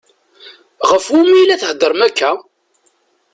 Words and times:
Ɣef 0.89 1.05
umi 1.19 1.35
i 1.41 1.43
la 1.47 1.57
theddṛem 1.61 2.01
akka? 2.07 2.31